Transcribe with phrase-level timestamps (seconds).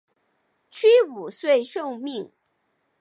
[0.71, 2.31] 屈武遂受命。